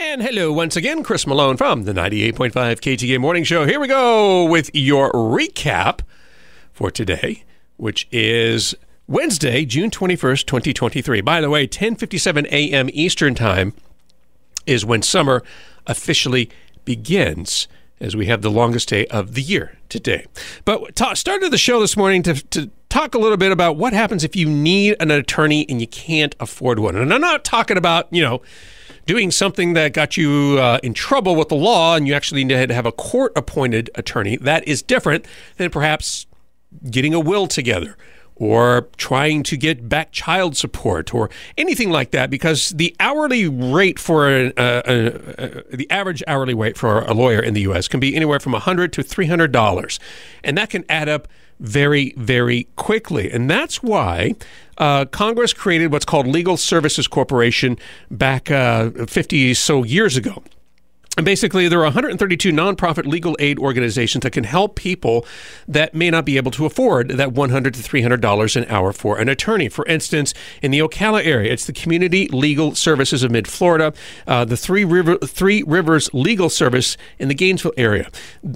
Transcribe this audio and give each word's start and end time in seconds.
And 0.00 0.22
hello 0.22 0.52
once 0.52 0.76
again, 0.76 1.02
Chris 1.02 1.26
Malone 1.26 1.56
from 1.56 1.82
the 1.82 1.92
98.5 1.92 2.52
KTK 2.52 3.18
Morning 3.18 3.42
Show. 3.42 3.66
Here 3.66 3.80
we 3.80 3.88
go 3.88 4.44
with 4.44 4.70
your 4.72 5.10
recap 5.10 6.02
for 6.72 6.88
today, 6.88 7.42
which 7.78 8.06
is 8.12 8.76
Wednesday, 9.08 9.64
June 9.64 9.90
21st, 9.90 10.46
2023. 10.46 11.20
By 11.20 11.40
the 11.40 11.50
way, 11.50 11.66
10:57 11.66 12.46
a.m. 12.46 12.88
Eastern 12.92 13.34
Time 13.34 13.74
is 14.66 14.84
when 14.84 15.02
summer 15.02 15.42
officially 15.88 16.48
begins 16.84 17.66
as 18.00 18.14
we 18.14 18.26
have 18.26 18.42
the 18.42 18.52
longest 18.52 18.90
day 18.90 19.04
of 19.06 19.34
the 19.34 19.42
year 19.42 19.78
today. 19.88 20.26
But 20.64 20.94
ta- 20.94 21.14
started 21.14 21.50
the 21.50 21.58
show 21.58 21.80
this 21.80 21.96
morning 21.96 22.22
to, 22.22 22.34
to 22.34 22.70
talk 22.88 23.16
a 23.16 23.18
little 23.18 23.36
bit 23.36 23.50
about 23.50 23.76
what 23.76 23.92
happens 23.92 24.22
if 24.22 24.36
you 24.36 24.48
need 24.48 24.94
an 25.00 25.10
attorney 25.10 25.66
and 25.68 25.80
you 25.80 25.88
can't 25.88 26.36
afford 26.38 26.78
one. 26.78 26.94
And 26.94 27.12
I'm 27.12 27.20
not 27.20 27.44
talking 27.44 27.76
about, 27.76 28.06
you 28.12 28.22
know, 28.22 28.42
doing 29.08 29.30
something 29.30 29.72
that 29.72 29.94
got 29.94 30.18
you 30.18 30.58
uh, 30.60 30.78
in 30.82 30.92
trouble 30.92 31.34
with 31.34 31.48
the 31.48 31.54
law 31.54 31.96
and 31.96 32.06
you 32.06 32.12
actually 32.12 32.44
need 32.44 32.68
to 32.68 32.74
have 32.74 32.84
a 32.84 32.92
court 32.92 33.32
appointed 33.34 33.88
attorney. 33.94 34.36
That 34.36 34.68
is 34.68 34.82
different 34.82 35.24
than 35.56 35.70
perhaps 35.70 36.26
getting 36.90 37.14
a 37.14 37.18
will 37.18 37.46
together 37.46 37.96
or 38.36 38.88
trying 38.98 39.42
to 39.44 39.56
get 39.56 39.88
back 39.88 40.12
child 40.12 40.58
support 40.58 41.14
or 41.14 41.30
anything 41.56 41.90
like 41.90 42.10
that 42.10 42.28
because 42.28 42.68
the 42.68 42.94
hourly 43.00 43.48
rate 43.48 43.98
for 43.98 44.28
a, 44.28 44.52
a, 44.58 45.06
a, 45.38 45.76
the 45.76 45.90
average 45.90 46.22
hourly 46.26 46.52
rate 46.52 46.76
for 46.76 47.00
a 47.00 47.14
lawyer 47.14 47.40
in 47.40 47.54
the 47.54 47.62
US 47.62 47.88
can 47.88 48.00
be 48.00 48.14
anywhere 48.14 48.38
from 48.38 48.52
100 48.52 48.92
to 48.92 49.02
$300 49.02 49.98
and 50.44 50.58
that 50.58 50.68
can 50.68 50.84
add 50.90 51.08
up 51.08 51.26
very 51.60 52.14
very 52.16 52.68
quickly. 52.76 53.30
And 53.30 53.50
that's 53.50 53.82
why 53.82 54.34
uh, 54.78 55.04
Congress 55.06 55.52
created 55.52 55.92
what's 55.92 56.04
called 56.04 56.26
Legal 56.26 56.56
Services 56.56 57.08
Corporation 57.08 57.78
back 58.10 58.50
uh, 58.50 58.90
50 58.90 59.54
so 59.54 59.82
years 59.82 60.16
ago 60.16 60.42
and 61.18 61.24
basically, 61.24 61.66
there 61.66 61.80
are 61.80 61.82
132 61.82 62.52
nonprofit 62.52 63.04
legal 63.04 63.36
aid 63.40 63.58
organizations 63.58 64.22
that 64.22 64.30
can 64.30 64.44
help 64.44 64.76
people 64.76 65.26
that 65.66 65.92
may 65.92 66.10
not 66.10 66.24
be 66.24 66.36
able 66.36 66.52
to 66.52 66.64
afford 66.64 67.08
that 67.08 67.30
$100 67.30 67.64
to 67.64 67.70
$300 67.70 68.56
an 68.56 68.64
hour 68.68 68.92
for 68.92 69.18
an 69.18 69.28
attorney. 69.28 69.68
For 69.68 69.84
instance, 69.86 70.32
in 70.62 70.70
the 70.70 70.78
Ocala 70.78 71.26
area, 71.26 71.52
it's 71.52 71.66
the 71.66 71.72
Community 71.72 72.28
Legal 72.28 72.76
Services 72.76 73.24
of 73.24 73.32
Mid 73.32 73.48
Florida, 73.48 73.92
uh, 74.28 74.44
the 74.44 74.56
Three, 74.56 74.84
River, 74.84 75.16
Three 75.16 75.64
Rivers 75.64 76.08
Legal 76.14 76.48
Service 76.48 76.96
in 77.18 77.26
the 77.26 77.34
Gainesville 77.34 77.72
area. 77.76 78.08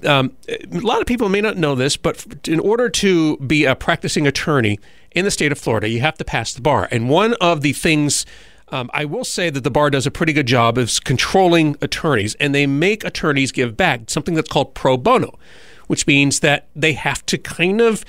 Um, 0.04 0.36
a 0.48 0.78
lot 0.78 1.00
of 1.00 1.08
people 1.08 1.28
may 1.28 1.40
not 1.40 1.56
know 1.56 1.74
this, 1.74 1.96
but 1.96 2.46
in 2.46 2.60
order 2.60 2.88
to 2.88 3.38
be 3.38 3.64
a 3.64 3.74
practicing 3.74 4.24
attorney 4.24 4.78
in 5.10 5.24
the 5.24 5.32
state 5.32 5.50
of 5.50 5.58
Florida, 5.58 5.88
you 5.88 6.00
have 6.00 6.16
to 6.18 6.24
pass 6.24 6.54
the 6.54 6.62
bar. 6.62 6.86
And 6.92 7.10
one 7.10 7.34
of 7.40 7.62
the 7.62 7.72
things 7.72 8.24
um, 8.72 8.90
I 8.92 9.04
will 9.04 9.24
say 9.24 9.50
that 9.50 9.62
the 9.62 9.70
bar 9.70 9.90
does 9.90 10.06
a 10.06 10.10
pretty 10.10 10.32
good 10.32 10.46
job 10.46 10.78
of 10.78 10.92
controlling 11.04 11.76
attorneys, 11.80 12.34
and 12.36 12.54
they 12.54 12.66
make 12.66 13.04
attorneys 13.04 13.52
give 13.52 13.76
back 13.76 14.08
something 14.08 14.34
that's 14.34 14.48
called 14.48 14.74
pro 14.74 14.96
bono, 14.96 15.38
which 15.86 16.06
means 16.06 16.40
that 16.40 16.66
they 16.74 16.94
have 16.94 17.24
to 17.26 17.38
kind 17.38 17.80
of 17.80 18.04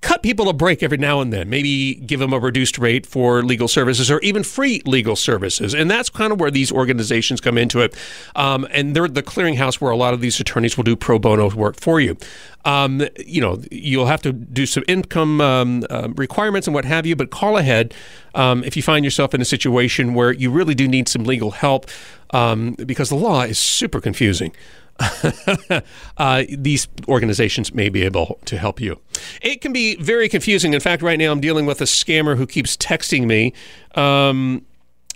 cut 0.00 0.22
people 0.22 0.48
a 0.48 0.52
break 0.52 0.82
every 0.82 0.96
now 0.96 1.20
and 1.20 1.32
then, 1.32 1.50
maybe 1.50 1.94
give 1.94 2.20
them 2.20 2.32
a 2.32 2.38
reduced 2.38 2.78
rate 2.78 3.04
for 3.04 3.42
legal 3.42 3.68
services 3.68 4.10
or 4.10 4.18
even 4.20 4.42
free 4.42 4.80
legal 4.86 5.14
services. 5.14 5.74
And 5.74 5.90
that's 5.90 6.08
kind 6.08 6.32
of 6.32 6.40
where 6.40 6.50
these 6.50 6.72
organizations 6.72 7.40
come 7.40 7.58
into 7.58 7.80
it. 7.80 7.94
Um, 8.34 8.66
and 8.70 8.96
they're 8.96 9.08
the 9.08 9.22
clearinghouse 9.22 9.80
where 9.80 9.90
a 9.90 9.96
lot 9.96 10.14
of 10.14 10.20
these 10.20 10.40
attorneys 10.40 10.76
will 10.76 10.84
do 10.84 10.96
pro 10.96 11.18
bono 11.18 11.50
work 11.50 11.76
for 11.78 12.00
you. 12.00 12.16
Um, 12.64 13.02
you 13.18 13.40
know, 13.40 13.60
you'll 13.70 14.06
have 14.06 14.22
to 14.22 14.32
do 14.32 14.66
some 14.66 14.84
income 14.88 15.40
um, 15.40 15.84
uh, 15.90 16.08
requirements 16.16 16.66
and 16.66 16.74
what 16.74 16.84
have 16.84 17.06
you, 17.06 17.16
but 17.16 17.30
call 17.30 17.56
ahead 17.56 17.94
um, 18.34 18.64
if 18.64 18.76
you 18.76 18.82
find 18.82 19.04
yourself 19.04 19.34
in 19.34 19.40
a 19.40 19.46
situation 19.46 20.14
where 20.14 20.32
you 20.32 20.50
really 20.50 20.74
do 20.74 20.86
need 20.88 21.08
some 21.08 21.24
legal 21.24 21.50
help 21.52 21.86
um, 22.30 22.74
because 22.86 23.08
the 23.08 23.16
law 23.16 23.42
is 23.42 23.58
super 23.58 24.00
confusing. 24.00 24.52
uh, 26.16 26.44
these 26.50 26.88
organizations 27.08 27.74
may 27.74 27.88
be 27.88 28.02
able 28.02 28.38
to 28.44 28.58
help 28.58 28.80
you. 28.80 29.00
It 29.42 29.60
can 29.60 29.72
be 29.72 29.96
very 29.96 30.28
confusing. 30.28 30.74
In 30.74 30.80
fact, 30.80 31.02
right 31.02 31.18
now 31.18 31.32
I'm 31.32 31.40
dealing 31.40 31.66
with 31.66 31.80
a 31.80 31.84
scammer 31.84 32.36
who 32.36 32.46
keeps 32.46 32.76
texting 32.76 33.26
me. 33.26 33.52
Um, 33.94 34.64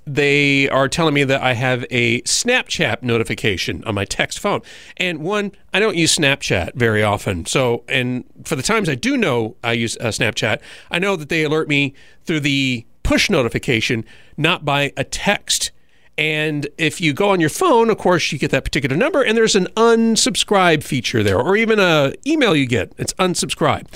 they 0.06 0.68
are 0.68 0.88
telling 0.88 1.14
me 1.14 1.24
that 1.24 1.42
I 1.42 1.54
have 1.54 1.84
a 1.90 2.20
Snapchat 2.22 3.02
notification 3.02 3.82
on 3.84 3.94
my 3.94 4.04
text 4.04 4.38
phone. 4.38 4.60
And 4.96 5.20
one, 5.20 5.52
I 5.72 5.80
don't 5.80 5.96
use 5.96 6.14
Snapchat 6.14 6.74
very 6.74 7.02
often. 7.02 7.46
So, 7.46 7.84
and 7.88 8.24
for 8.44 8.56
the 8.56 8.62
times 8.62 8.88
I 8.88 8.96
do 8.96 9.16
know 9.16 9.56
I 9.64 9.72
use 9.72 9.96
uh, 9.98 10.08
Snapchat, 10.08 10.60
I 10.90 10.98
know 10.98 11.16
that 11.16 11.30
they 11.30 11.42
alert 11.42 11.68
me 11.68 11.94
through 12.24 12.40
the 12.40 12.86
push 13.02 13.30
notification, 13.30 14.04
not 14.36 14.64
by 14.64 14.92
a 14.96 15.04
text. 15.04 15.70
And 16.16 16.68
if 16.78 17.00
you 17.00 17.12
go 17.12 17.30
on 17.30 17.40
your 17.40 17.50
phone, 17.50 17.90
of 17.90 17.98
course, 17.98 18.30
you 18.30 18.38
get 18.38 18.50
that 18.52 18.64
particular 18.64 18.96
number, 18.96 19.22
and 19.22 19.36
there's 19.36 19.56
an 19.56 19.66
unsubscribe 19.76 20.82
feature 20.82 21.22
there, 21.22 21.38
or 21.38 21.56
even 21.56 21.78
a 21.80 22.12
email 22.26 22.54
you 22.54 22.66
get. 22.66 22.92
It's 22.98 23.12
unsubscribe. 23.14 23.86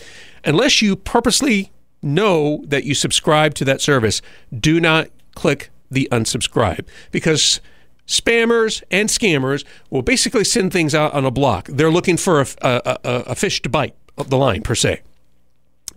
Unless 0.45 0.83
you 0.83 0.97
purposely 0.97 1.71
know 2.03 2.65
that 2.67 2.85
you 2.85 2.95
subscribe 2.95 3.55
to 3.55 3.65
that 3.67 3.81
service, 3.81 4.21
do 4.59 4.81
not 4.81 5.09
click 5.35 5.71
the 5.91 6.09
unsubscribe 6.11 6.87
because 7.11 7.61
spammers 8.07 8.83
and 8.91 9.09
scammers 9.09 9.65
will 9.91 10.03
basically 10.03 10.45
send 10.45 10.73
things 10.73 10.95
out 10.95 11.13
on 11.13 11.25
a 11.25 11.31
block. 11.31 11.69
They're 11.69 11.91
looking 11.91 12.17
for 12.17 12.41
a, 12.41 12.47
a, 12.63 12.81
a, 12.85 12.99
a 13.11 13.35
fish 13.35 13.63
to 13.63 13.69
bite 13.69 13.95
the 14.17 14.37
line 14.37 14.63
per 14.63 14.75
se. 14.75 15.03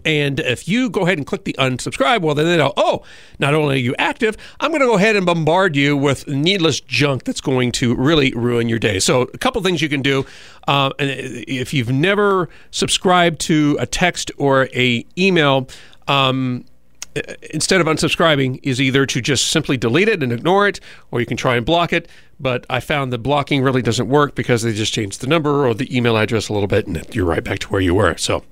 And 0.04 0.40
if 0.40 0.68
you 0.68 0.90
go 0.90 1.02
ahead 1.02 1.18
and 1.18 1.28
click 1.28 1.44
the 1.44 1.54
unsubscribe, 1.60 2.22
well, 2.22 2.36
then 2.36 2.46
they 2.46 2.58
know, 2.58 2.74
oh, 2.78 3.04
not 3.40 3.54
only 3.54 3.76
are 3.76 3.80
you 3.80 3.96
active, 3.98 4.38
I'm 4.60 4.72
going 4.72 4.82
to 4.82 4.88
go 4.88 4.96
ahead 4.96 5.16
and 5.16 5.26
bombard 5.26 5.76
you 5.76 5.96
with 5.96 6.28
needless 6.28 6.80
junk 6.82 7.24
that's 7.24 7.42
going 7.42 7.72
to 7.74 7.96
really 7.96 8.34
ruin 8.34 8.70
your 8.70 8.80
day. 8.80 9.00
So, 9.00 9.24
a 9.24 9.38
couple 9.38 9.62
things 9.62 9.82
you 9.82 9.90
can 9.90 10.02
do. 10.02 10.26
Uh, 10.68 10.92
if 11.00 11.74
you've 11.74 11.92
never 11.92 12.50
subscribed 12.72 13.40
to 13.42 13.78
a 13.80 13.86
text 13.86 14.32
or 14.38 14.70
a 14.74 15.06
email, 15.18 15.68
um, 16.08 16.66
instead 17.52 17.82
of 17.82 17.88
unsubscribing 17.88 18.60
is 18.64 18.80
either 18.80 19.06
to 19.06 19.22
just 19.22 19.48
simply 19.48 19.78
delete 19.78 20.08
it 20.08 20.24
and 20.24 20.32
ignore 20.32 20.68
it, 20.68 20.80
or 21.12 21.20
you 21.20 21.26
can 21.26 21.38
try 21.38 21.56
and 21.56 21.66
block 21.66 21.92
it. 21.94 22.08
But 22.40 22.66
I 22.70 22.80
found 22.80 23.14
that 23.14 23.20
blocking 23.20 23.62
really 23.62 23.82
doesn't 23.82 24.08
work 24.08 24.34
because 24.34 24.64
they 24.64 24.74
just 24.74 24.94
changed 24.94 25.22
the 25.22 25.28
number 25.28 25.68
or 25.68 25.74
the 25.74 25.96
email 25.96 26.18
address 26.18 26.50
a 26.50 26.54
little 26.54 26.68
bit, 26.68 26.88
and 26.88 27.04
you're 27.14 27.26
right 27.26 27.44
back 27.44 27.60
to 27.60 27.68
where 27.68 27.82
you 27.82 27.94
were. 27.94 28.18
So, 28.18 28.44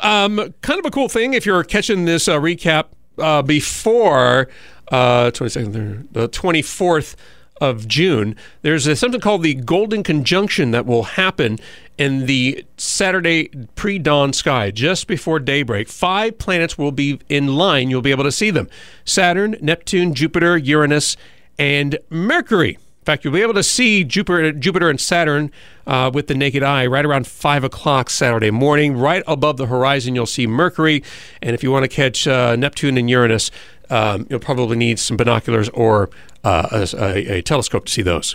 um, 0.00 0.54
kind 0.62 0.80
of 0.80 0.86
a 0.86 0.90
cool 0.90 1.08
thing 1.08 1.34
if 1.34 1.46
you're 1.46 1.62
catching 1.62 2.06
this 2.06 2.26
uh, 2.26 2.38
recap 2.38 2.86
uh, 3.18 3.42
before 3.42 4.48
uh, 4.88 5.30
22nd, 5.30 6.12
the 6.12 6.28
24th 6.28 7.14
of 7.60 7.88
June, 7.88 8.36
there's 8.62 8.86
a, 8.86 8.96
something 8.96 9.20
called 9.20 9.42
the 9.42 9.54
Golden 9.54 10.02
Conjunction 10.02 10.72
that 10.72 10.86
will 10.86 11.04
happen 11.04 11.58
in 11.98 12.26
the 12.26 12.64
Saturday 12.76 13.48
pre 13.74 13.98
dawn 13.98 14.32
sky, 14.32 14.70
just 14.70 15.06
before 15.06 15.38
daybreak. 15.38 15.88
Five 15.88 16.38
planets 16.38 16.76
will 16.76 16.92
be 16.92 17.20
in 17.28 17.56
line. 17.56 17.90
You'll 17.90 18.02
be 18.02 18.10
able 18.10 18.24
to 18.24 18.32
see 18.32 18.50
them 18.50 18.68
Saturn, 19.04 19.56
Neptune, 19.60 20.14
Jupiter, 20.14 20.56
Uranus, 20.56 21.16
and 21.58 21.98
Mercury. 22.10 22.78
In 23.06 23.12
fact, 23.12 23.24
you'll 23.24 23.34
be 23.34 23.42
able 23.42 23.54
to 23.54 23.62
see 23.62 24.02
Jupiter, 24.02 24.50
Jupiter 24.50 24.90
and 24.90 25.00
Saturn 25.00 25.52
uh, 25.86 26.10
with 26.12 26.26
the 26.26 26.34
naked 26.34 26.64
eye 26.64 26.86
right 26.86 27.04
around 27.04 27.28
5 27.28 27.62
o'clock 27.62 28.10
Saturday 28.10 28.50
morning. 28.50 28.96
Right 28.96 29.22
above 29.28 29.58
the 29.58 29.66
horizon, 29.66 30.16
you'll 30.16 30.26
see 30.26 30.48
Mercury. 30.48 31.04
And 31.40 31.54
if 31.54 31.62
you 31.62 31.70
want 31.70 31.84
to 31.84 31.88
catch 31.88 32.26
uh, 32.26 32.56
Neptune 32.56 32.98
and 32.98 33.08
Uranus, 33.08 33.52
um, 33.90 34.26
you'll 34.28 34.40
probably 34.40 34.76
need 34.76 34.98
some 34.98 35.16
binoculars 35.16 35.68
or 35.68 36.10
uh, 36.42 36.86
a, 36.98 37.36
a 37.36 37.42
telescope 37.42 37.84
to 37.84 37.92
see 37.92 38.02
those. 38.02 38.34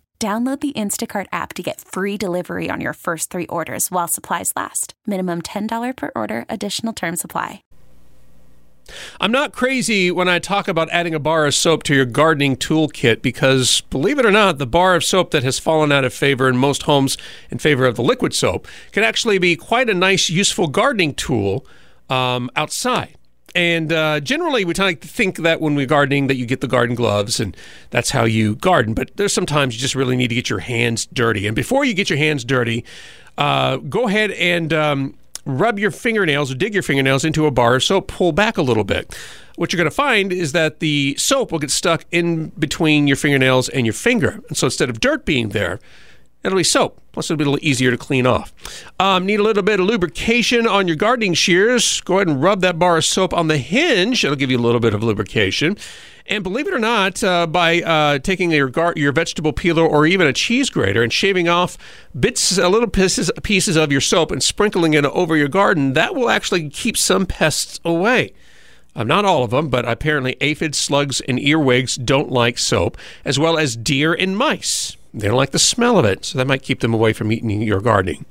Download 0.21 0.59
the 0.59 0.71
Instacart 0.73 1.25
app 1.31 1.55
to 1.55 1.63
get 1.63 1.81
free 1.81 2.15
delivery 2.15 2.69
on 2.69 2.79
your 2.79 2.93
first 2.93 3.31
three 3.31 3.47
orders 3.47 3.89
while 3.89 4.07
supplies 4.07 4.53
last. 4.55 4.93
Minimum 5.07 5.41
$10 5.41 5.95
per 5.97 6.11
order, 6.15 6.45
additional 6.47 6.93
term 6.93 7.15
supply. 7.15 7.63
I'm 9.19 9.31
not 9.31 9.51
crazy 9.51 10.11
when 10.11 10.29
I 10.29 10.37
talk 10.37 10.67
about 10.67 10.91
adding 10.91 11.15
a 11.15 11.19
bar 11.19 11.47
of 11.47 11.55
soap 11.55 11.81
to 11.83 11.95
your 11.95 12.05
gardening 12.05 12.55
toolkit 12.55 13.23
because, 13.23 13.81
believe 13.89 14.19
it 14.19 14.25
or 14.27 14.31
not, 14.31 14.59
the 14.59 14.67
bar 14.67 14.93
of 14.93 15.03
soap 15.03 15.31
that 15.31 15.41
has 15.41 15.57
fallen 15.57 15.91
out 15.91 16.05
of 16.05 16.13
favor 16.13 16.47
in 16.47 16.55
most 16.55 16.83
homes 16.83 17.17
in 17.49 17.57
favor 17.57 17.87
of 17.87 17.95
the 17.95 18.03
liquid 18.03 18.35
soap 18.35 18.67
can 18.91 19.03
actually 19.03 19.39
be 19.39 19.55
quite 19.55 19.89
a 19.89 19.95
nice, 19.95 20.29
useful 20.29 20.67
gardening 20.67 21.15
tool 21.15 21.65
um, 22.11 22.47
outside. 22.55 23.17
And 23.53 23.91
uh, 23.91 24.19
generally, 24.21 24.63
we 24.63 24.73
like 24.75 25.01
to 25.01 25.07
think 25.07 25.37
that 25.37 25.59
when 25.59 25.75
we're 25.75 25.85
gardening, 25.85 26.27
that 26.27 26.35
you 26.35 26.45
get 26.45 26.61
the 26.61 26.67
garden 26.67 26.95
gloves 26.95 27.39
and 27.39 27.55
that's 27.89 28.11
how 28.11 28.23
you 28.23 28.55
garden. 28.55 28.93
But 28.93 29.11
there's 29.17 29.33
sometimes 29.33 29.75
you 29.75 29.81
just 29.81 29.95
really 29.95 30.15
need 30.15 30.29
to 30.29 30.35
get 30.35 30.49
your 30.49 30.59
hands 30.59 31.05
dirty. 31.07 31.47
And 31.47 31.55
before 31.55 31.83
you 31.83 31.93
get 31.93 32.09
your 32.09 32.17
hands 32.17 32.45
dirty, 32.45 32.85
uh, 33.37 33.77
go 33.77 34.07
ahead 34.07 34.31
and 34.31 34.71
um, 34.71 35.17
rub 35.45 35.79
your 35.79 35.91
fingernails 35.91 36.51
or 36.51 36.55
dig 36.55 36.73
your 36.73 36.83
fingernails 36.83 37.25
into 37.25 37.45
a 37.45 37.51
bar 37.51 37.75
of 37.75 37.83
soap, 37.83 38.07
pull 38.07 38.31
back 38.31 38.57
a 38.57 38.61
little 38.61 38.83
bit. 38.83 39.17
What 39.55 39.73
you're 39.73 39.77
going 39.77 39.89
to 39.89 39.95
find 39.95 40.31
is 40.31 40.53
that 40.53 40.79
the 40.79 41.15
soap 41.17 41.51
will 41.51 41.59
get 41.59 41.71
stuck 41.71 42.05
in 42.11 42.49
between 42.49 43.07
your 43.07 43.17
fingernails 43.17 43.67
and 43.69 43.85
your 43.85 43.93
finger. 43.93 44.39
And 44.47 44.55
so 44.55 44.67
instead 44.67 44.89
of 44.89 44.99
dirt 44.99 45.25
being 45.25 45.49
there, 45.49 45.79
it'll 46.43 46.57
be 46.57 46.63
soap. 46.63 46.99
Plus, 47.11 47.29
it'll 47.29 47.37
be 47.37 47.43
a 47.43 47.49
little 47.49 47.65
easier 47.65 47.91
to 47.91 47.97
clean 47.97 48.25
off. 48.25 48.53
Um, 48.99 49.25
need 49.25 49.39
a 49.39 49.43
little 49.43 49.63
bit 49.63 49.81
of 49.81 49.85
lubrication 49.85 50.65
on 50.65 50.87
your 50.87 50.95
gardening 50.95 51.33
shears. 51.33 51.99
Go 52.01 52.15
ahead 52.15 52.29
and 52.29 52.41
rub 52.41 52.61
that 52.61 52.79
bar 52.79 52.97
of 52.97 53.05
soap 53.05 53.33
on 53.33 53.47
the 53.47 53.57
hinge. 53.57 54.23
It'll 54.23 54.37
give 54.37 54.49
you 54.49 54.57
a 54.57 54.61
little 54.61 54.79
bit 54.79 54.93
of 54.93 55.03
lubrication. 55.03 55.77
And 56.27 56.43
believe 56.43 56.67
it 56.67 56.73
or 56.73 56.79
not, 56.79 57.21
uh, 57.23 57.47
by 57.47 57.81
uh, 57.81 58.19
taking 58.19 58.51
your 58.51 58.69
gar- 58.69 58.93
your 58.95 59.11
vegetable 59.11 59.51
peeler 59.51 59.85
or 59.85 60.05
even 60.05 60.27
a 60.27 60.31
cheese 60.31 60.69
grater 60.69 61.03
and 61.03 61.11
shaving 61.11 61.49
off 61.49 61.77
bits, 62.17 62.57
uh, 62.57 62.69
little 62.69 62.87
pieces 62.87 63.29
pieces 63.43 63.75
of 63.75 63.91
your 63.91 63.99
soap 63.99 64.31
and 64.31 64.41
sprinkling 64.41 64.93
it 64.93 65.03
over 65.03 65.35
your 65.35 65.49
garden, 65.49 65.93
that 65.93 66.15
will 66.15 66.29
actually 66.29 66.69
keep 66.69 66.95
some 66.95 67.25
pests 67.25 67.81
away. 67.83 68.33
Um, 68.95 69.07
not 69.07 69.25
all 69.25 69.43
of 69.43 69.51
them, 69.51 69.69
but 69.69 69.85
apparently 69.85 70.37
aphids, 70.39 70.77
slugs, 70.77 71.21
and 71.21 71.39
earwigs 71.39 71.95
don't 71.95 72.29
like 72.29 72.57
soap, 72.57 72.97
as 73.25 73.39
well 73.39 73.57
as 73.57 73.75
deer 73.75 74.13
and 74.13 74.37
mice. 74.37 74.95
They 75.13 75.27
don't 75.27 75.37
like 75.37 75.51
the 75.51 75.59
smell 75.59 75.97
of 75.97 76.05
it, 76.05 76.25
so 76.25 76.37
that 76.37 76.47
might 76.47 76.63
keep 76.63 76.79
them 76.79 76.93
away 76.93 77.13
from 77.13 77.31
eating 77.31 77.61
your 77.61 77.81
gardening. 77.81 78.25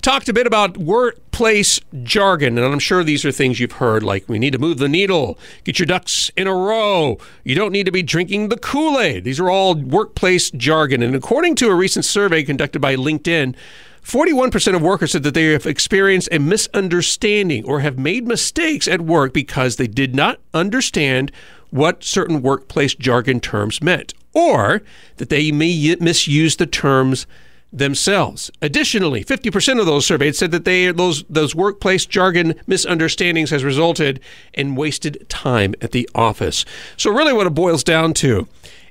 Talked 0.00 0.28
a 0.28 0.32
bit 0.32 0.46
about 0.46 0.78
workplace 0.78 1.80
jargon, 2.02 2.58
and 2.58 2.66
I'm 2.66 2.78
sure 2.78 3.04
these 3.04 3.24
are 3.24 3.32
things 3.32 3.60
you've 3.60 3.72
heard 3.72 4.02
like 4.02 4.28
we 4.28 4.38
need 4.38 4.52
to 4.52 4.58
move 4.58 4.78
the 4.78 4.88
needle, 4.88 5.38
get 5.64 5.78
your 5.78 5.86
ducks 5.86 6.30
in 6.36 6.46
a 6.46 6.54
row, 6.54 7.18
you 7.44 7.54
don't 7.54 7.72
need 7.72 7.86
to 7.86 7.92
be 7.92 8.02
drinking 8.02 8.48
the 8.48 8.56
Kool 8.56 8.98
Aid. 8.98 9.24
These 9.24 9.38
are 9.38 9.50
all 9.50 9.74
workplace 9.74 10.50
jargon. 10.50 11.02
And 11.02 11.14
according 11.14 11.54
to 11.56 11.68
a 11.68 11.74
recent 11.74 12.04
survey 12.04 12.42
conducted 12.42 12.80
by 12.80 12.96
LinkedIn, 12.96 13.54
41% 14.02 14.74
of 14.74 14.80
workers 14.80 15.12
said 15.12 15.22
that 15.24 15.34
they 15.34 15.52
have 15.52 15.66
experienced 15.66 16.30
a 16.32 16.38
misunderstanding 16.38 17.64
or 17.66 17.80
have 17.80 17.98
made 17.98 18.26
mistakes 18.26 18.88
at 18.88 19.02
work 19.02 19.34
because 19.34 19.76
they 19.76 19.86
did 19.86 20.14
not 20.14 20.40
understand 20.54 21.30
what 21.70 22.02
certain 22.02 22.40
workplace 22.40 22.94
jargon 22.94 23.38
terms 23.38 23.82
meant, 23.82 24.14
or 24.38 24.82
that 25.16 25.28
they 25.28 25.50
may 25.50 25.96
misuse 26.00 26.56
the 26.56 26.66
terms 26.66 27.26
themselves. 27.72 28.50
Additionally, 28.62 29.24
50% 29.24 29.80
of 29.80 29.86
those 29.86 30.06
surveyed 30.06 30.36
said 30.36 30.52
that 30.52 30.64
they 30.64 30.90
those 30.90 31.24
those 31.28 31.54
workplace 31.54 32.06
jargon 32.06 32.54
misunderstandings 32.66 33.50
has 33.50 33.64
resulted 33.64 34.20
in 34.54 34.74
wasted 34.74 35.28
time 35.28 35.74
at 35.82 35.92
the 35.92 36.08
office. 36.14 36.64
So 36.96 37.10
really 37.10 37.32
what 37.32 37.46
it 37.46 37.54
boils 37.54 37.84
down 37.84 38.14
to 38.14 38.48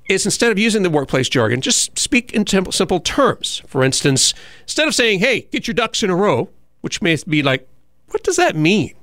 is 0.07 0.25
instead 0.25 0.51
of 0.51 0.59
using 0.59 0.83
the 0.83 0.89
workplace 0.89 1.27
jargon, 1.27 1.59
just 1.59 1.97
speak 1.97 2.33
in 2.33 2.45
simple 2.45 2.99
terms. 2.99 3.61
For 3.67 3.83
instance, 3.83 4.33
instead 4.63 4.87
of 4.87 4.95
saying, 4.95 5.19
"Hey, 5.19 5.47
get 5.51 5.67
your 5.67 5.73
ducks 5.73 6.03
in 6.03 6.09
a 6.09 6.15
row," 6.15 6.49
which 6.81 7.01
may 7.01 7.17
be 7.27 7.41
like, 7.41 7.67
"What 8.09 8.23
does 8.23 8.35
that 8.35 8.55
mean?" 8.55 8.93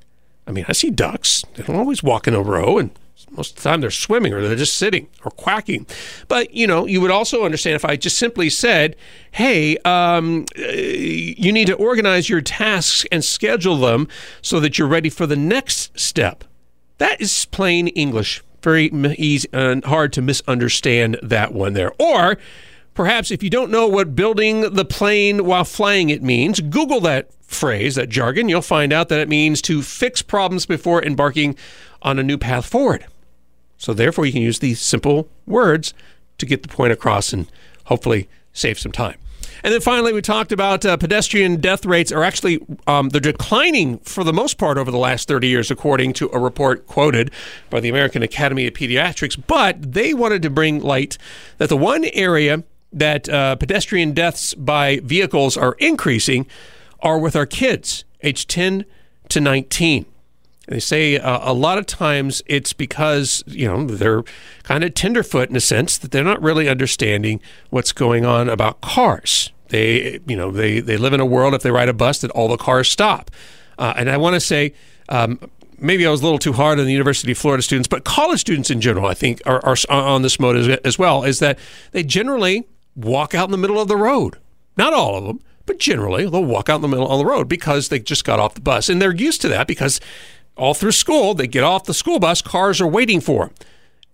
I 0.46 0.52
mean, 0.52 0.66
I 0.68 0.72
see 0.72 0.90
ducks. 0.90 1.44
They 1.54 1.62
don't 1.62 1.76
always 1.76 2.02
walk 2.02 2.28
in 2.28 2.34
a 2.34 2.42
row 2.42 2.78
and 2.78 2.90
most 3.36 3.50
of 3.50 3.56
the 3.56 3.68
time 3.68 3.80
they're 3.80 3.90
swimming 3.90 4.32
or 4.32 4.40
they're 4.40 4.56
just 4.56 4.76
sitting 4.76 5.08
or 5.24 5.30
quacking. 5.30 5.86
But, 6.28 6.54
you 6.54 6.66
know, 6.66 6.86
you 6.86 7.00
would 7.00 7.10
also 7.10 7.44
understand 7.44 7.76
if 7.76 7.84
I 7.84 7.96
just 7.96 8.18
simply 8.18 8.50
said, 8.50 8.96
hey, 9.32 9.76
um, 9.78 10.46
you 10.56 11.52
need 11.52 11.66
to 11.66 11.74
organize 11.74 12.28
your 12.28 12.40
tasks 12.40 13.04
and 13.10 13.24
schedule 13.24 13.78
them 13.78 14.08
so 14.42 14.60
that 14.60 14.78
you're 14.78 14.88
ready 14.88 15.10
for 15.10 15.26
the 15.26 15.36
next 15.36 15.98
step. 15.98 16.44
That 16.98 17.20
is 17.20 17.44
plain 17.46 17.88
English. 17.88 18.42
Very 18.62 18.86
easy 19.18 19.48
and 19.52 19.84
hard 19.84 20.12
to 20.14 20.22
misunderstand 20.22 21.18
that 21.22 21.52
one 21.52 21.74
there. 21.74 21.92
Or 21.98 22.38
perhaps 22.94 23.30
if 23.30 23.42
you 23.42 23.50
don't 23.50 23.70
know 23.70 23.86
what 23.86 24.14
building 24.14 24.72
the 24.72 24.84
plane 24.84 25.44
while 25.44 25.64
flying 25.64 26.08
it 26.08 26.22
means, 26.22 26.60
Google 26.60 27.00
that 27.00 27.28
phrase, 27.42 27.94
that 27.96 28.08
jargon. 28.08 28.48
You'll 28.48 28.62
find 28.62 28.92
out 28.92 29.08
that 29.10 29.20
it 29.20 29.28
means 29.28 29.60
to 29.62 29.82
fix 29.82 30.22
problems 30.22 30.66
before 30.66 31.02
embarking 31.02 31.56
on 32.02 32.18
a 32.18 32.22
new 32.22 32.38
path 32.38 32.66
forward. 32.66 33.06
So 33.84 33.92
therefore, 33.92 34.24
you 34.24 34.32
can 34.32 34.40
use 34.40 34.60
these 34.60 34.80
simple 34.80 35.28
words 35.46 35.92
to 36.38 36.46
get 36.46 36.62
the 36.62 36.68
point 36.68 36.90
across 36.90 37.34
and 37.34 37.46
hopefully 37.84 38.30
save 38.54 38.78
some 38.78 38.92
time. 38.92 39.18
And 39.62 39.74
then 39.74 39.82
finally, 39.82 40.14
we 40.14 40.22
talked 40.22 40.52
about 40.52 40.86
uh, 40.86 40.96
pedestrian 40.96 41.60
death 41.60 41.84
rates 41.84 42.10
are 42.10 42.24
actually 42.24 42.64
um, 42.86 43.10
they're 43.10 43.20
declining 43.20 43.98
for 43.98 44.24
the 44.24 44.32
most 44.32 44.56
part 44.56 44.78
over 44.78 44.90
the 44.90 44.96
last 44.96 45.28
30 45.28 45.48
years, 45.48 45.70
according 45.70 46.14
to 46.14 46.30
a 46.32 46.38
report 46.38 46.86
quoted 46.86 47.30
by 47.68 47.78
the 47.78 47.90
American 47.90 48.22
Academy 48.22 48.66
of 48.66 48.72
Pediatrics. 48.72 49.38
But 49.46 49.92
they 49.92 50.14
wanted 50.14 50.40
to 50.42 50.50
bring 50.50 50.80
light 50.80 51.18
that 51.58 51.68
the 51.68 51.76
one 51.76 52.06
area 52.14 52.64
that 52.90 53.28
uh, 53.28 53.56
pedestrian 53.56 54.12
deaths 54.12 54.54
by 54.54 55.00
vehicles 55.02 55.58
are 55.58 55.74
increasing 55.74 56.46
are 57.00 57.18
with 57.18 57.36
our 57.36 57.46
kids, 57.46 58.04
age 58.22 58.46
10 58.46 58.86
to 59.28 59.40
19. 59.42 60.06
They 60.66 60.80
say 60.80 61.18
uh, 61.18 61.40
a 61.42 61.52
lot 61.52 61.78
of 61.78 61.86
times 61.86 62.42
it's 62.46 62.72
because, 62.72 63.44
you 63.46 63.66
know, 63.66 63.84
they're 63.84 64.22
kind 64.62 64.82
of 64.82 64.94
tenderfoot 64.94 65.50
in 65.50 65.56
a 65.56 65.60
sense 65.60 65.98
that 65.98 66.10
they're 66.10 66.24
not 66.24 66.42
really 66.42 66.68
understanding 66.68 67.40
what's 67.70 67.92
going 67.92 68.24
on 68.24 68.48
about 68.48 68.80
cars. 68.80 69.52
They, 69.68 70.20
you 70.26 70.36
know, 70.36 70.50
they, 70.50 70.80
they 70.80 70.96
live 70.96 71.12
in 71.12 71.20
a 71.20 71.26
world, 71.26 71.54
if 71.54 71.62
they 71.62 71.70
ride 71.70 71.88
a 71.88 71.94
bus, 71.94 72.20
that 72.20 72.30
all 72.30 72.48
the 72.48 72.56
cars 72.56 72.88
stop. 72.88 73.30
Uh, 73.78 73.92
and 73.96 74.08
I 74.08 74.16
want 74.16 74.34
to 74.34 74.40
say, 74.40 74.72
um, 75.08 75.38
maybe 75.78 76.06
I 76.06 76.10
was 76.10 76.20
a 76.20 76.24
little 76.24 76.38
too 76.38 76.52
hard 76.52 76.78
on 76.78 76.86
the 76.86 76.92
University 76.92 77.32
of 77.32 77.38
Florida 77.38 77.62
students, 77.62 77.88
but 77.88 78.04
college 78.04 78.40
students 78.40 78.70
in 78.70 78.80
general, 78.80 79.06
I 79.06 79.14
think, 79.14 79.42
are, 79.46 79.60
are 79.64 79.76
on 79.90 80.22
this 80.22 80.38
mode 80.38 80.56
as, 80.56 80.68
as 80.68 80.98
well, 80.98 81.24
is 81.24 81.40
that 81.40 81.58
they 81.92 82.02
generally 82.02 82.66
walk 82.94 83.34
out 83.34 83.46
in 83.46 83.50
the 83.50 83.58
middle 83.58 83.80
of 83.80 83.88
the 83.88 83.96
road. 83.96 84.38
Not 84.76 84.92
all 84.92 85.16
of 85.16 85.24
them, 85.24 85.40
but 85.66 85.78
generally 85.78 86.28
they'll 86.28 86.44
walk 86.44 86.68
out 86.68 86.76
in 86.76 86.82
the 86.82 86.88
middle 86.88 87.10
of 87.10 87.18
the 87.18 87.26
road 87.26 87.48
because 87.48 87.88
they 87.88 87.98
just 87.98 88.24
got 88.24 88.40
off 88.40 88.54
the 88.54 88.60
bus. 88.60 88.88
And 88.88 89.00
they're 89.00 89.14
used 89.14 89.40
to 89.42 89.48
that 89.48 89.66
because 89.66 90.00
all 90.56 90.74
through 90.74 90.92
school, 90.92 91.34
they 91.34 91.46
get 91.46 91.64
off 91.64 91.84
the 91.84 91.94
school 91.94 92.18
bus, 92.18 92.42
cars 92.42 92.80
are 92.80 92.86
waiting 92.86 93.20
for 93.20 93.46
them. 93.46 93.54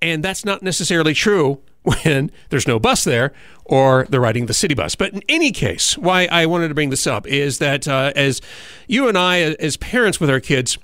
And 0.03 0.25
that's 0.25 0.45
not 0.45 0.63
necessarily 0.63 1.15
true 1.15 1.61
when 1.83 2.31
there's 2.49 2.67
no 2.67 2.79
bus 2.79 3.05
there 3.05 3.33
or 3.65 4.07
they're 4.09 4.21
riding 4.21 4.47
the 4.47 4.55
city 4.55 4.75
bus. 4.75 4.95
But 4.95 5.13
in 5.13 5.23
any 5.29 5.53
case, 5.53 5.97
why 5.97 6.27
I 6.31 6.47
wanted 6.47 6.69
to 6.69 6.75
bring 6.75 6.91
this 6.91 7.07
up 7.07 7.27
is 7.27 7.59
that 7.59 7.87
uh, 7.87 8.13
as 8.17 8.41
you 8.87 9.09
and 9.09 9.17
I, 9.17 9.39
as 9.39 9.77
parents 9.77 10.21
with 10.21 10.31
our 10.31 10.41
kids, 10.41 10.79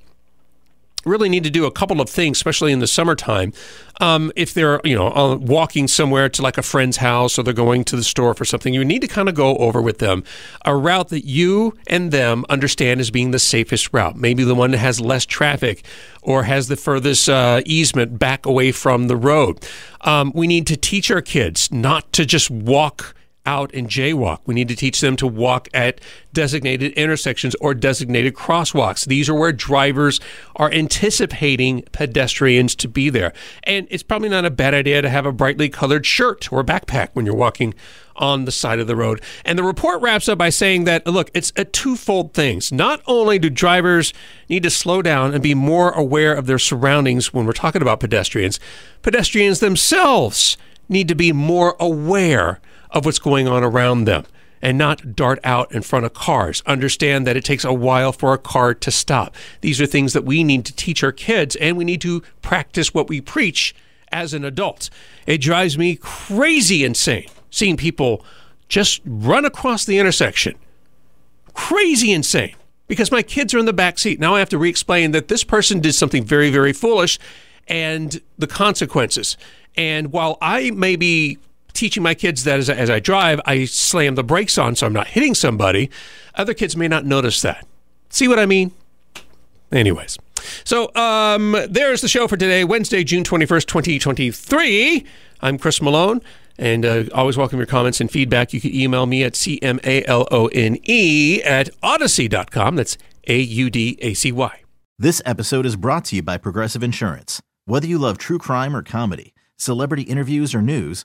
really 1.06 1.28
need 1.28 1.44
to 1.44 1.50
do 1.50 1.64
a 1.64 1.70
couple 1.70 2.00
of 2.00 2.10
things, 2.10 2.36
especially 2.36 2.72
in 2.72 2.80
the 2.80 2.86
summertime. 2.86 3.52
Um, 4.00 4.30
if 4.36 4.52
they're, 4.52 4.80
you 4.84 4.94
know, 4.94 5.08
uh, 5.08 5.36
walking 5.36 5.88
somewhere 5.88 6.28
to 6.28 6.42
like 6.42 6.58
a 6.58 6.62
friend's 6.62 6.98
house 6.98 7.38
or 7.38 7.42
they're 7.42 7.54
going 7.54 7.84
to 7.84 7.96
the 7.96 8.04
store 8.04 8.34
for 8.34 8.44
something, 8.44 8.74
you 8.74 8.84
need 8.84 9.00
to 9.00 9.08
kind 9.08 9.28
of 9.28 9.34
go 9.34 9.56
over 9.56 9.80
with 9.80 9.98
them 9.98 10.24
a 10.64 10.76
route 10.76 11.08
that 11.08 11.24
you 11.24 11.76
and 11.86 12.10
them 12.10 12.44
understand 12.50 13.00
as 13.00 13.10
being 13.10 13.30
the 13.30 13.38
safest 13.38 13.92
route. 13.92 14.16
Maybe 14.16 14.44
the 14.44 14.54
one 14.54 14.72
that 14.72 14.78
has 14.78 15.00
less 15.00 15.24
traffic 15.24 15.84
or 16.20 16.42
has 16.42 16.68
the 16.68 16.76
furthest 16.76 17.28
uh, 17.28 17.62
easement 17.64 18.18
back 18.18 18.44
away 18.44 18.72
from 18.72 19.08
the 19.08 19.16
road. 19.16 19.64
Um, 20.02 20.32
we 20.34 20.46
need 20.46 20.66
to 20.66 20.76
teach 20.76 21.10
our 21.10 21.22
kids 21.22 21.72
not 21.72 22.12
to 22.12 22.26
just 22.26 22.50
walk 22.50 23.14
out 23.46 23.72
and 23.72 23.88
jaywalk. 23.88 24.40
We 24.44 24.54
need 24.54 24.68
to 24.68 24.76
teach 24.76 25.00
them 25.00 25.16
to 25.16 25.26
walk 25.26 25.68
at 25.72 26.00
designated 26.32 26.92
intersections 26.92 27.54
or 27.60 27.72
designated 27.72 28.34
crosswalks. 28.34 29.06
These 29.06 29.28
are 29.28 29.34
where 29.34 29.52
drivers 29.52 30.20
are 30.56 30.70
anticipating 30.70 31.82
pedestrians 31.92 32.74
to 32.76 32.88
be 32.88 33.08
there. 33.08 33.32
And 33.64 33.86
it's 33.90 34.02
probably 34.02 34.28
not 34.28 34.44
a 34.44 34.50
bad 34.50 34.74
idea 34.74 35.00
to 35.00 35.08
have 35.08 35.24
a 35.24 35.32
brightly 35.32 35.68
colored 35.68 36.04
shirt 36.04 36.52
or 36.52 36.62
backpack 36.64 37.10
when 37.14 37.24
you're 37.24 37.34
walking 37.34 37.74
on 38.16 38.44
the 38.44 38.52
side 38.52 38.78
of 38.78 38.86
the 38.86 38.96
road. 38.96 39.22
And 39.44 39.58
the 39.58 39.62
report 39.62 40.00
wraps 40.00 40.28
up 40.28 40.38
by 40.38 40.48
saying 40.48 40.84
that, 40.84 41.06
look, 41.06 41.30
it's 41.34 41.52
a 41.56 41.64
twofold 41.64 42.34
things. 42.34 42.72
Not 42.72 43.02
only 43.06 43.38
do 43.38 43.50
drivers 43.50 44.12
need 44.48 44.62
to 44.62 44.70
slow 44.70 45.02
down 45.02 45.34
and 45.34 45.42
be 45.42 45.54
more 45.54 45.90
aware 45.92 46.34
of 46.34 46.46
their 46.46 46.58
surroundings 46.58 47.32
when 47.32 47.46
we're 47.46 47.52
talking 47.52 47.82
about 47.82 48.00
pedestrians, 48.00 48.58
pedestrians 49.02 49.60
themselves 49.60 50.56
need 50.88 51.08
to 51.08 51.14
be 51.14 51.32
more 51.32 51.76
aware 51.78 52.60
of 52.96 53.04
what's 53.04 53.18
going 53.18 53.46
on 53.46 53.62
around 53.62 54.06
them 54.06 54.24
and 54.62 54.78
not 54.78 55.14
dart 55.14 55.38
out 55.44 55.70
in 55.70 55.82
front 55.82 56.06
of 56.06 56.14
cars. 56.14 56.62
Understand 56.64 57.26
that 57.26 57.36
it 57.36 57.44
takes 57.44 57.62
a 57.62 57.74
while 57.74 58.10
for 58.10 58.32
a 58.32 58.38
car 58.38 58.72
to 58.72 58.90
stop. 58.90 59.36
These 59.60 59.82
are 59.82 59.86
things 59.86 60.14
that 60.14 60.24
we 60.24 60.42
need 60.42 60.64
to 60.64 60.74
teach 60.74 61.04
our 61.04 61.12
kids, 61.12 61.56
and 61.56 61.76
we 61.76 61.84
need 61.84 62.00
to 62.00 62.22
practice 62.40 62.94
what 62.94 63.06
we 63.06 63.20
preach 63.20 63.74
as 64.10 64.32
an 64.32 64.46
adult. 64.46 64.88
It 65.26 65.42
drives 65.42 65.76
me 65.76 65.96
crazy 65.96 66.84
insane 66.84 67.28
seeing 67.50 67.76
people 67.76 68.24
just 68.66 69.02
run 69.04 69.44
across 69.44 69.84
the 69.84 69.98
intersection. 69.98 70.56
Crazy 71.52 72.12
insane. 72.12 72.54
Because 72.88 73.10
my 73.10 73.22
kids 73.22 73.52
are 73.52 73.58
in 73.58 73.66
the 73.66 73.72
back 73.72 73.98
seat. 73.98 74.18
Now 74.20 74.36
I 74.36 74.38
have 74.38 74.48
to 74.50 74.58
re 74.58 74.70
explain 74.70 75.10
that 75.10 75.28
this 75.28 75.44
person 75.44 75.80
did 75.80 75.94
something 75.94 76.24
very, 76.24 76.50
very 76.50 76.72
foolish 76.72 77.18
and 77.68 78.22
the 78.38 78.46
consequences. 78.46 79.36
And 79.76 80.12
while 80.12 80.38
I 80.40 80.70
may 80.70 80.96
be 80.96 81.38
teaching 81.76 82.02
my 82.02 82.14
kids 82.14 82.44
that 82.44 82.58
as, 82.58 82.68
as 82.68 82.90
I 82.90 83.00
drive, 83.00 83.40
I 83.46 83.64
slam 83.66 84.14
the 84.14 84.24
brakes 84.24 84.58
on 84.58 84.74
so 84.74 84.86
I'm 84.86 84.92
not 84.92 85.08
hitting 85.08 85.34
somebody, 85.34 85.90
other 86.34 86.54
kids 86.54 86.76
may 86.76 86.88
not 86.88 87.04
notice 87.04 87.40
that. 87.42 87.66
See 88.10 88.28
what 88.28 88.38
I 88.38 88.46
mean? 88.46 88.72
Anyways. 89.70 90.18
So 90.64 90.94
um, 90.94 91.56
there's 91.68 92.00
the 92.00 92.08
show 92.08 92.28
for 92.28 92.36
today, 92.36 92.64
Wednesday, 92.64 93.04
June 93.04 93.24
21st, 93.24 93.66
2023. 93.66 95.04
I'm 95.40 95.58
Chris 95.58 95.82
Malone, 95.82 96.22
and 96.58 96.84
uh, 96.84 97.04
always 97.14 97.36
welcome 97.36 97.58
your 97.58 97.66
comments 97.66 98.00
and 98.00 98.10
feedback. 98.10 98.52
You 98.52 98.60
can 98.60 98.74
email 98.74 99.06
me 99.06 99.22
at 99.24 99.34
cmalone 99.34 100.80
at 101.44 101.70
audacy.com. 101.82 102.76
That's 102.76 102.98
A 103.26 103.38
U 103.38 103.70
D 103.70 103.98
A 104.00 104.14
C 104.14 104.32
Y. 104.32 104.62
This 104.98 105.20
episode 105.26 105.66
is 105.66 105.76
brought 105.76 106.06
to 106.06 106.16
you 106.16 106.22
by 106.22 106.38
Progressive 106.38 106.82
Insurance. 106.82 107.42
Whether 107.66 107.86
you 107.86 107.98
love 107.98 108.16
true 108.16 108.38
crime 108.38 108.74
or 108.74 108.82
comedy, 108.82 109.34
celebrity 109.56 110.04
interviews 110.04 110.54
or 110.54 110.62
news, 110.62 111.04